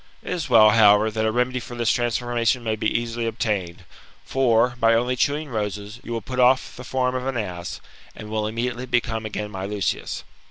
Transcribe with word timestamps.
It 0.23 0.31
is 0.33 0.49
well, 0.49 0.71
however, 0.71 1.11
that 1.11 1.25
a 1.27 1.31
remedy 1.31 1.59
for 1.59 1.75
this 1.75 1.91
transformation 1.91 2.63
may 2.63 2.75
be 2.75 2.87
easily 2.91 3.27
obtained; 3.27 3.83
for, 4.25 4.73
by 4.79 4.95
only 4.95 5.15
chewing 5.15 5.49
roses, 5.49 5.99
you 6.03 6.11
will 6.11 6.21
put 6.23 6.39
off 6.39 6.75
the 6.75 6.83
form 6.83 7.13
of 7.13 7.27
an 7.27 7.37
ass, 7.37 7.79
and 8.15 8.27
will 8.27 8.47
immediately 8.47 8.87
become 8.87 9.27
again 9.27 9.51
my 9.51 9.67
Lucius. 9.67 10.23